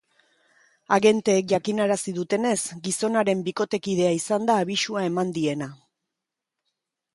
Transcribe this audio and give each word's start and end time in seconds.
Agenteek 0.95 1.51
jakinarazi 1.51 2.13
dutenez, 2.15 2.57
gizonaren 2.89 3.45
bikotekidea 3.49 4.17
izan 4.23 4.51
da 4.53 4.59
abisua 4.65 5.07
eman 5.11 5.37
diena. 5.39 5.71